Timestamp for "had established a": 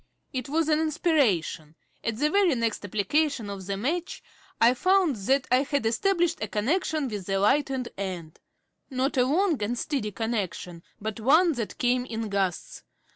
5.61-6.47